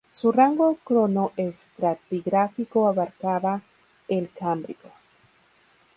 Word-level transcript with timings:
Su 0.11 0.31
rango 0.31 0.79
cronoestratigráfico 0.83 2.87
abarcaba 2.87 3.61
el 4.07 4.31
Cámbrico. 4.35 4.89